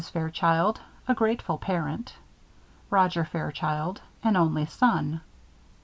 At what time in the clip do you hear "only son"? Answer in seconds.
4.35-5.21